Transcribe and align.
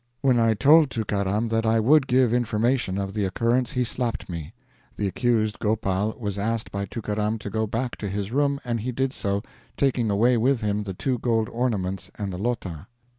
When 0.21 0.39
I 0.39 0.55
told 0.55 0.89
Tookaram 0.89 1.47
that 1.49 1.63
I 1.63 1.79
would 1.79 2.07
give 2.07 2.33
information 2.33 2.97
of 2.97 3.13
the 3.13 3.23
occurrence, 3.23 3.73
he 3.73 3.83
slapped 3.83 4.27
me. 4.29 4.51
The 4.95 5.05
accused 5.07 5.59
Gopal 5.59 6.15
was 6.17 6.39
asked 6.39 6.71
by 6.71 6.85
Tookaram 6.85 7.37
to 7.37 7.51
go 7.51 7.67
back 7.67 7.97
to 7.97 8.09
his 8.09 8.31
room, 8.31 8.59
and 8.65 8.79
he 8.79 8.91
did 8.91 9.13
so, 9.13 9.43
taking 9.77 10.09
away 10.09 10.37
with 10.37 10.61
him 10.61 10.85
the 10.85 10.95
two 10.95 11.19
gold 11.19 11.49
ornaments 11.49 12.09
and 12.17 12.33
the 12.33 12.39
'lota'. 12.39 12.87